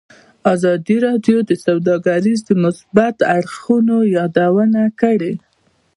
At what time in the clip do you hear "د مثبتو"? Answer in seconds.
2.47-3.23